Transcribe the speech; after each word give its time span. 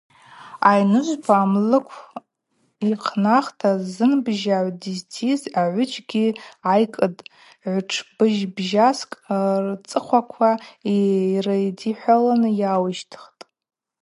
Айныжвпа 0.69 1.35
амлыкв 1.43 1.97
йхънахта 2.89 3.69
зынбжьагӏв 3.93 4.75
дызтйыз 4.81 5.41
агӏвыджьгьи 5.59 6.25
гӏайкӏытӏ, 6.63 7.21
гӏвтшымбжьаскӏ 7.61 9.15
рцӏыхъваква 9.73 10.51
йрыдихӏвалын 10.95 12.43
йауищтхтӏ. 12.61 13.41